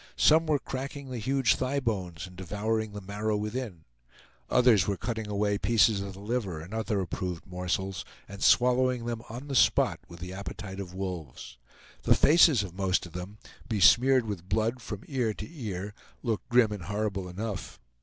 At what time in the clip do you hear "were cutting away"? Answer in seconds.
4.87-5.59